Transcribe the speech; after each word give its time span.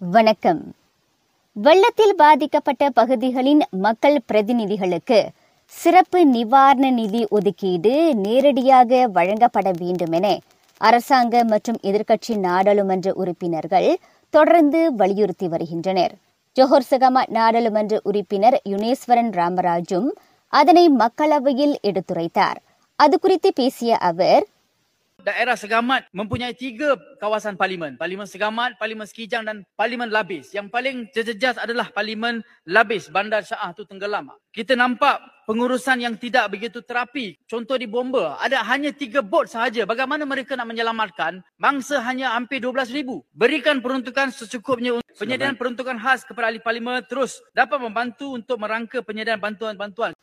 வணக்கம். 0.00 0.74
வெள்ளத்தில் 1.52 2.14
பாதிக்கப்பட்ட 2.14 2.90
பகுதிகளின் 2.90 3.62
மக்கள் 3.70 4.18
பிரதிநிதிகளுக்கு 4.32 5.26
சிறப்பு 5.66 6.26
நிவாரண 6.26 6.90
நிதி 6.90 7.26
ஒதுக்கீடு 7.30 8.14
நேரடியாக 8.14 9.06
வழங்கப்பட 9.06 9.72
வேண்டும் 9.78 10.12
என 10.12 10.38
அரசாங்க 10.78 11.44
மற்றும் 11.44 11.78
எதிர்க்கட்சி 11.82 12.38
நாடாளுமன்ற 12.38 13.12
உறுப்பினர்கள் 13.14 13.98
தொடர்ந்து 14.30 14.94
வலியுறுத்தி 14.94 15.48
வருகின்றனர். 15.48 16.14
ஜோஹர் 16.60 16.88
சகமா 16.90 17.24
நாடாளுமன்ற 17.28 18.00
உறுப்பினர் 18.02 18.60
யுனேஸ்வரன் 18.64 19.32
ராமராஜும் 19.32 20.08
அதனை 20.48 20.90
மக்களவையில் 20.90 21.74
எடுத்துரைத்தார். 21.82 22.56
அது 22.96 23.18
குறித்து 23.18 23.52
பேசிய 23.52 23.96
அவர் 23.96 24.46
daerah 25.22 25.58
Segamat 25.58 26.06
mempunyai 26.14 26.54
tiga 26.54 26.96
kawasan 27.18 27.58
parlimen. 27.58 27.98
Parlimen 27.98 28.24
Segamat, 28.24 28.78
Parlimen 28.78 29.04
Sekijang 29.04 29.44
dan 29.44 29.66
Parlimen 29.74 30.08
Labis. 30.08 30.54
Yang 30.54 30.72
paling 30.72 30.96
jejas 31.12 31.58
adalah 31.58 31.90
Parlimen 31.90 32.40
Labis, 32.64 33.10
Bandar 33.10 33.42
Shah 33.42 33.74
tu 33.74 33.84
tenggelam. 33.84 34.30
Kita 34.54 34.78
nampak 34.78 35.20
pengurusan 35.44 36.00
yang 36.00 36.14
tidak 36.16 36.48
begitu 36.48 36.80
terapi. 36.80 37.36
Contoh 37.44 37.76
di 37.76 37.84
Bomba, 37.84 38.40
ada 38.40 38.62
hanya 38.64 38.94
tiga 38.94 39.20
bot 39.20 39.50
sahaja. 39.50 39.84
Bagaimana 39.84 40.24
mereka 40.24 40.56
nak 40.56 40.70
menyelamatkan? 40.70 41.44
Bangsa 41.60 42.00
hanya 42.04 42.32
hampir 42.32 42.62
12,000. 42.62 43.22
Berikan 43.34 43.84
peruntukan 43.84 44.32
secukupnya 44.32 44.96
untuk 44.98 45.14
penyediaan 45.18 45.58
peruntukan 45.58 45.98
khas 45.98 46.22
kepada 46.22 46.48
ahli 46.48 46.62
parlimen 46.62 47.02
terus 47.04 47.42
dapat 47.52 47.82
membantu 47.82 48.38
untuk 48.38 48.56
merangka 48.56 49.02
penyediaan 49.02 49.42
bantuan-bantuan. 49.42 50.14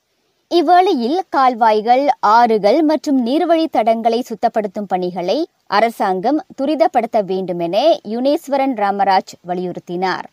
இவ்வேளையில் 0.51 1.19
கால்வாய்கள் 1.29 2.05
ஆறுகள் 2.29 2.79
மற்றும் 2.83 3.19
நீர்வழி 3.27 3.67
தடங்களை 3.77 4.21
சுத்தப்படுத்தும் 4.21 4.89
பணிகளை 4.93 5.37
அரசாங்கம் 5.77 6.41
துரிதப்படுத்த 6.59 7.19
வேண்டும் 7.23 7.63
என 7.67 7.77
யுனேஸ்வரன் 8.15 8.77
ராமராஜ் 8.83 9.35
வலியுறுத்தினார் 9.51 10.29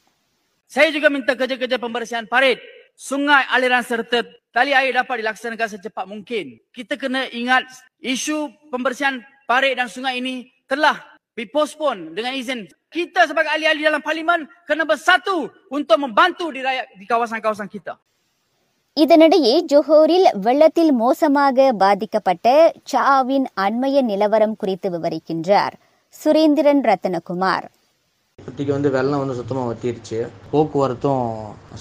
Saya 0.72 0.90
juga 0.92 1.08
minta 1.08 1.32
kerja-kerja 1.32 1.78
pembersihan 1.80 2.26
parit, 2.28 2.60
sungai, 3.00 3.44
aliran 3.56 3.84
serta 3.84 4.20
tali 4.52 4.76
air 4.76 4.92
dapat 4.92 5.22
dilaksanakan 5.22 5.68
secepat 5.74 6.06
mungkin. 6.06 6.46
Kita 6.76 7.00
kena 7.00 7.22
ingat 7.32 7.64
isu 8.04 8.38
pembersihan 8.68 9.16
parit 9.48 9.80
dan 9.80 9.88
sungai 9.88 10.20
ini 10.20 10.34
telah 10.68 10.98
dipostpone 11.38 12.12
dengan 12.12 12.36
izin. 12.36 12.68
Kita 12.90 13.30
sebagai 13.30 13.48
ahli-ahli 13.48 13.80
dalam 13.82 14.04
parlimen 14.04 14.44
kena 14.68 14.84
bersatu 14.84 15.38
untuk 15.70 15.98
membantu 15.98 16.52
di 16.52 16.60
rakyat 16.60 17.00
di 17.00 17.06
kawasan-kawasan 17.06 17.70
kita. 17.70 17.96
இதனிடையே 18.97 19.53
ஜொஹோரில் 19.71 20.27
வெள்ளத்தில் 20.45 20.91
மோசமாக 21.03 21.69
பாதிக்கப்பட்ட 21.83 22.49
சாவின் 22.91 23.47
அண்மைய 23.65 23.99
நிலவரம் 24.09 24.57
குறித்து 24.61 24.89
விவரிக்கின்றார் 24.95 25.75
சுரேந்திரன் 26.15 26.83
ரத்னகுமார் 26.89 27.67
இப்போதைக்கு 28.39 28.75
வந்து 28.77 28.93
வெள்ளம் 28.97 29.23
வந்து 29.23 29.39
சுத்தமாக 29.39 29.71
வத்திருச்சு. 29.71 30.19
போக்குவரத்தும் 30.53 31.25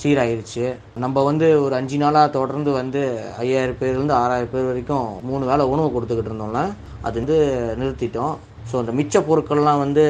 சீராயிருச்சு. 0.01 0.65
நம்ம 1.03 1.23
வந்து 1.29 1.47
ஒரு 1.65 1.73
அஞ்சு 1.79 1.97
நாளாக 2.03 2.33
தொடர்ந்து 2.37 2.71
வந்து 2.79 3.01
ஐயாயிரம் 3.43 3.79
பேர்லேருந்து 3.81 4.19
ஆறாயிரம் 4.21 4.53
பேர் 4.55 4.69
வரைக்கும் 4.71 5.07
மூணு 5.29 5.45
வேளை 5.51 5.65
உணவு 5.73 5.89
கொடுத்துக்கிட்டு 5.95 6.31
இருந்தோம்ல 6.31 6.61
அது 7.07 7.15
வந்து 7.21 7.39
நிறுத்திட்டோம். 7.81 8.35
ஸோ 8.69 8.77
அந்த 8.81 8.93
மிச்ச 8.99 9.23
பொருட்கள்லாம் 9.29 9.83
வந்து 9.85 10.05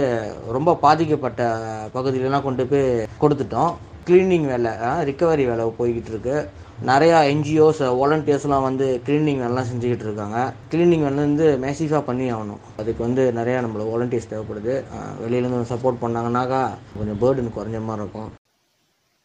ரொம்ப 0.58 0.76
பாதிக்கப்பட்ட 0.86 1.54
பகுதியிலலாம் 1.96 2.48
கொண்டு 2.50 2.66
போய் 2.74 2.90
கொடுத்துட்டோம். 3.24 3.74
க்ளீனிங் 4.08 4.48
வேலை 4.52 4.72
ரிக்கவரி 5.10 5.46
வேலை 5.52 5.66
போய்கிட்டு 5.80 6.12
இருக்கு. 6.14 6.50
நிறையா 6.86 7.18
என்ஜிஓஸ் 7.32 7.82
வாலண்டியர்ஸ்லாம் 8.02 8.62
வந்து 8.62 9.02
க்ளீனிங் 9.06 9.42
வேலைலாம் 9.42 9.70
செஞ்சுக்கிட்டு 9.72 10.06
இருக்காங்க. 10.08 10.54
க்ளீனிங் 10.72 11.04
வேலை 11.06 11.22
வந்து 11.26 11.60
மேசிஃபாக 11.62 12.02
பண்ணி 12.02 12.34
ஆகணும். 12.34 12.62
அதுக்கு 12.78 13.04
வந்து 13.04 13.34
நிறையா 13.36 13.60
நம்மளை 13.66 13.86
வாலண்டியர்ஸ் 13.92 14.30
தேவைப்படுது. 14.32 14.76
வெளியிலேருந்து 15.24 15.72
சப்போர்ட் 15.74 16.02
பண்ணாங்கன்னாக்கா 16.02 16.62
கொஞ்சம் 16.98 17.20
பேர்டன் 17.22 17.52
குறைஞ்ச 17.58 17.82
மாதிரி 17.82 18.04
இருக்கும். 18.04 18.30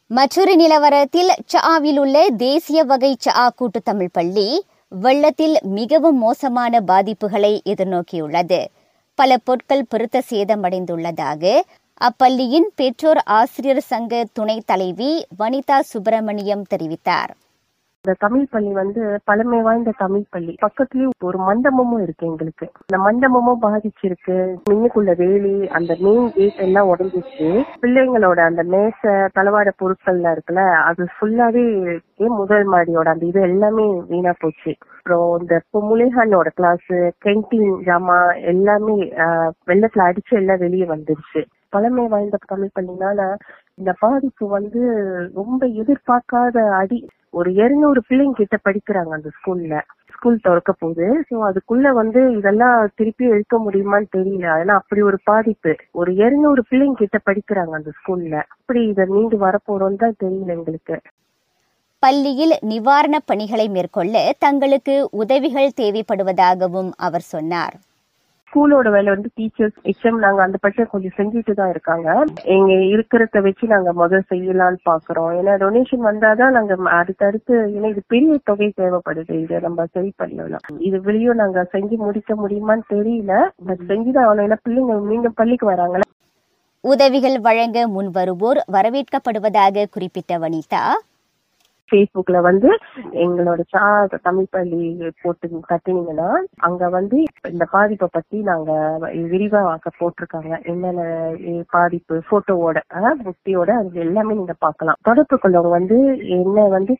மற்றொரு 0.06 0.52
நிலவரத்தில் 0.56 1.30
சாவில் 1.52 1.98
உள்ள 1.98 2.30
தேசிய 2.30 2.82
வகை 2.82 3.16
சா 3.18 3.52
கூட்டு 3.56 3.80
தமிழ் 3.82 4.08
பள்ளி 4.12 4.64
வெள்ளத்தில் 4.88 5.56
மிகவும் 5.62 6.18
மோசமான 6.18 6.80
பாதிப்புகளை 6.80 7.52
எதிர்நோக்கியுள்ளது. 7.72 8.60
பல 9.14 9.36
பொருட்கள் 9.36 9.88
பெருத்த 9.88 10.22
சேதமடைந்துள்ளதாக 10.30 11.60
அப்பள்ளியின் 12.00 12.70
பெற்றோர் 12.76 13.20
ஆசிரியர் 13.30 13.80
சங்க 13.84 14.24
துணைத் 14.32 14.66
தலைவி 14.66 15.10
வனிதா 15.38 15.80
சுப்பிரமணியம் 15.84 16.64
தெரிவித்தார். 16.70 17.32
இந்த 18.04 18.14
தமிழ் 18.18 18.44
பள்ளி 18.50 18.72
வந்து 18.72 19.20
பழமை 19.24 19.60
வாய்ந்த 19.62 19.92
தமிழ் 19.98 20.26
பள்ளி. 20.30 20.52
பக்கத்துலயும் 20.64 21.14
ஒரு 21.24 21.38
மண்டபமும் 21.38 22.02
இருக்கு 22.02 22.26
எங்களுக்கு. 22.26 22.66
அந்த 22.82 22.98
மண்டபமும் 22.98 23.62
பாதிச்சிருக்கு. 23.62 24.36
மின்னுக்குள்ள 24.70 25.16
வேலி 25.16 25.66
அந்த 25.68 25.96
மெயின் 26.00 26.32
கேட் 26.32 26.54
எல்லாம் 26.56 26.88
உடஞ்சிச்சு 26.88 27.48
பிள்ளைங்களோட 27.82 28.38
அந்த 28.40 28.62
மேச 28.74 29.02
தளவாட 29.34 29.72
பொருட்கள்லாம் 29.78 30.34
இருக்குல்ல 30.36 30.66
அது 30.82 31.08
ஃபுல்லாவே 31.16 31.64
முதல் 32.36 32.64
மாடியோட 32.66 33.08
அந்த 33.08 33.26
இது 33.26 33.40
எல்லாமே 33.42 33.86
வீணா 34.08 34.34
போச்சு. 34.38 34.72
அப்புறம் 34.96 35.40
இந்த 35.40 35.56
முலேஹானோட 35.88 36.48
கிளாஸ் 36.54 36.88
கேன்டீன் 37.26 37.74
ஜாமா 37.84 38.20
எல்லாமே 38.46 38.96
ஆஹ், 39.24 39.50
வெள்ளத்துல 39.66 40.08
அடிச்சு 40.08 40.34
எல்லாம் 40.34 40.58
வெளியே 40.58 40.84
வந்துருச்சு. 40.86 41.42
பழமை 41.76 42.06
வாய்ந்த 42.06 42.40
தமிழ் 42.46 42.74
பள்ளினால 42.78 43.20
இந்த 43.74 43.92
பாதிப்பு 43.98 44.44
வந்து 44.48 44.82
ரொம்ப 45.34 45.66
எதிர்பார்க்காத 45.82 46.66
அடி 46.80 47.00
ஒரு 47.30 47.50
இருநூறு 47.54 48.00
பிள்ளைங்க 48.08 48.36
கிட்ட 48.36 48.56
படிக்கிறாங்க 48.64 49.12
அந்த 49.16 49.30
ஸ்கூல்ல 49.38 49.80
ஸ்கூல் 50.14 50.44
திறக்க 50.44 50.72
போகுது 50.72 51.06
சோ 51.28 51.34
அதுக்குள்ள 51.48 51.88
வந்து 51.92 52.20
இதெல்லாம் 52.36 52.90
திருப்பி 52.94 53.24
எழுக்க 53.26 53.56
முடியுமான்னு 53.64 54.08
தெரியல. 54.16 54.46
ஆனா 54.52 54.74
அப்படி 54.74 55.00
ஒரு 55.02 55.18
பாதிப்பு. 55.24 55.72
ஒரு 55.92 56.10
இருநூறு 56.14 56.62
பிள்ளைங்க 56.70 56.94
கிட்ட 56.94 57.18
படிக்கிறாங்க 57.26 57.74
அந்த 57.80 57.90
ஸ்கூல்ல 57.98 58.34
அப்படி 58.54 58.82
இதை 58.86 59.06
மீண்டு 59.06 59.38
வரப்போறோம்னு 59.38 60.02
தான் 60.04 60.18
தெரியல 60.24 60.54
எங்களுக்கு. 60.56 60.96
பள்ளியில் 62.02 62.54
நிவாரணப் 62.68 63.26
பணிகளை 63.26 63.68
மேற்கொள்ள 63.68 64.16
தங்களுக்கு 64.38 64.94
உதவிகள் 65.22 65.76
தேவைப்படுவதாகவும் 65.80 66.90
அவர் 66.98 67.26
சொன்னார். 67.34 67.76
ஸ்கூலோட 68.56 68.90
வேலை 68.90 69.08
வந்து 69.14 69.28
டீச்சர்ஸ் 69.38 69.78
எச்எம் 69.90 70.18
நாங்க 70.24 70.40
அந்த 70.42 70.56
பட்சம் 70.60 70.90
கொஞ்சம் 70.90 71.16
செஞ்சுட்டு 71.16 71.52
தான் 71.52 71.70
இருக்காங்க. 71.70 72.08
எங்க 72.54 72.72
இருக்கிறத 72.92 73.40
வச்சு 73.46 73.64
நாங்க 73.66 73.92
முதல் 73.92 74.28
செய்யலாம்னு 74.30 74.78
பாக்குறோம். 74.90 75.32
ஏன்னா 75.38 75.54
டொனேஷன் 75.62 76.06
வந்தாதான் 76.08 76.54
நாங்க 76.56 76.76
அடுத்தடுத்து 76.98 77.54
ஏன்னா 77.74 77.88
இது 77.88 78.02
பெரிய 78.06 78.38
தொகை 78.44 78.72
தேவைப்படுது. 78.80 79.34
இதை 79.42 79.58
நம்ம 79.58 79.84
சரி 79.96 80.12
பண்ணலாம். 80.16 80.64
இது 80.78 81.00
வெளியும் 81.00 81.40
நாங்க 81.42 81.66
செஞ்சு 81.72 81.98
முடிக்க 82.06 82.34
முடியுமான்னு 82.34 82.86
தெரியல. 82.94 83.34
பட் 83.66 83.84
செஞ்சுதான் 83.88 84.26
ஆகணும். 84.28 84.46
ஏன்னா 84.48 84.58
பிள்ளைங்க 84.68 84.96
மீண்டும் 85.10 85.36
பள்ளிக்கு 85.42 85.68
வராங்களா 85.72 86.08
உதவிகள் 86.84 87.40
வழங்க 87.40 87.78
முன்வருவோர் 87.88 88.58
வரவேற்கப்படுவதாக 88.72 89.86
குறிப்பிட்ட 89.90 90.38
வனிதா 90.38 90.82
ஃபேஸ்புக்ல 91.88 92.40
வந்து 92.40 92.68
எங்களோட 93.24 93.60
சார் 93.68 94.14
தமிழ் 94.22 94.46
பள்ளி 94.50 94.82
போட்டு 95.22 95.48
கட்டினீங்கன்னா 95.70 96.28
அங்க 96.68 96.88
வந்து 96.88 97.18
இந்த 97.50 97.64
பாதிப்பை 97.70 98.08
பத்தி 98.12 98.38
நாங்க 98.50 98.70
விரிவாக்க 99.32 99.90
போட்டிருக்காங்க. 100.00 100.52
என்னென்ன 100.72 101.02
பாதிப்பு 101.70 102.22
போட்டோவோட 102.30 102.78
புத்தியோட 103.26 103.70
அது 103.80 104.00
எல்லாமே 104.06 104.34
நீங்க 104.34 104.54
பாக்கலாம் 104.58 105.00
தொடர்பு 105.02 105.36
கொள்ளவங்க 105.42 105.74
வந்து 105.78 105.98
என்ன 106.38 106.66
வந்து 106.76 106.94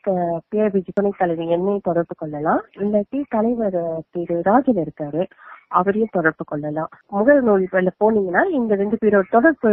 பிஏபிஜி 0.51 0.93
துணைத் 0.93 1.19
தலைவர் 1.21 1.53
என்னையும் 1.57 1.85
தொடர்பு 1.89 2.15
கொள்ளலாம். 2.17 2.63
இல்லாட்டி 2.83 3.19
தலைவர் 3.35 3.79
திரு 4.11 4.37
ராஜன் 4.49 4.81
இருக்காரு. 4.85 5.23
அவரையும் 5.67 6.11
தொடர்பு 6.11 6.43
கொள்ளலாம். 6.45 6.89
முதல் 7.07 7.41
நூல் 7.41 7.67
போனீங்கன்னா 8.03 8.43
இந்த 8.59 8.75
ரெண்டு 8.75 8.97
பேரோட 9.01 9.23
தொடர்பு 9.29 9.69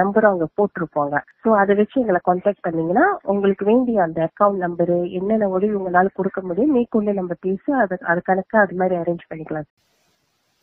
நம்பரும் 0.00 0.32
அங்க 0.32 0.46
போட்டிருப்பாங்க. 0.58 1.14
சோ 1.42 1.50
அதை 1.62 1.74
வச்சு 1.80 2.00
எங்களை 2.00 2.20
கான்டாக்ட் 2.30 2.64
பண்ணீங்கன்னா 2.66 3.06
உங்களுக்கு 3.22 3.64
வேண்டிய 3.64 4.02
அந்த 4.02 4.28
அக்கௌண்ட் 4.28 4.60
நம்பரு 4.64 4.98
என்னென்ன 5.10 5.48
உதவி 5.48 5.74
உங்களால 5.74 6.12
கொடுக்க 6.14 6.40
முடியும் 6.40 6.72
மேற்கொண்டு 6.72 7.12
நம்ம 7.12 7.34
பேசி 7.40 7.72
அது 7.72 7.98
அது 8.00 8.22
கணக்கு 8.22 8.58
அது 8.58 8.76
மாதிரி 8.82 9.00
அரேஞ்ச் 9.02 9.28
பண்ணிக்கலாம். 9.30 9.68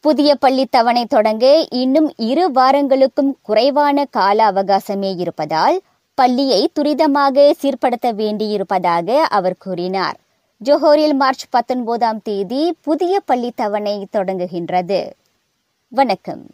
புதிய 0.01 0.35
பள்ளி 0.35 0.65
தவணை 0.65 1.05
தொடங்க 1.05 1.45
இன்னும் 1.69 2.11
இரு 2.15 2.45
வாரங்களுக்கும் 2.51 3.31
குறைவான 3.41 4.05
கால 4.17 4.51
அவகாசமே 4.51 5.11
இருப்பதால் 5.17 5.79
பள்ளியை 6.15 6.71
துரிதமாக 6.79 7.45
சீர்படுத்த 7.61 8.07
வேண்டியிருப்பதாக 8.21 9.17
அவர் 9.37 9.61
கூறினார். 9.65 10.17
ஜோஹோரில் 10.65 11.15
மார்ச் 11.15 11.49
பத்தொன்பதாம் 11.49 12.21
தேதி 12.21 12.75
புதிய 12.81 13.19
பள்ளி 13.19 13.51
தவணை 13.55 14.07
தொடங்குகின்றது. 14.11 15.11
வணக்கம். 15.87 16.51